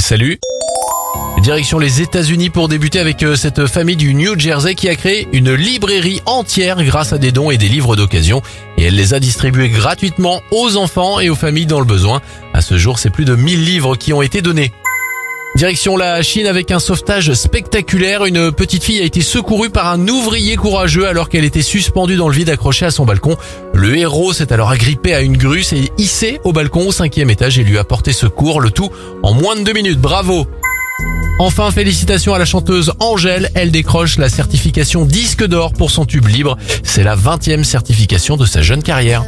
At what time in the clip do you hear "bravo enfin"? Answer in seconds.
29.98-31.72